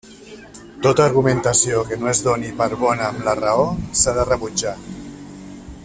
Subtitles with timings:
[0.85, 3.69] Tota argumentació que no es doni per bona amb la raó,
[4.01, 4.75] s'ha de rebutjar.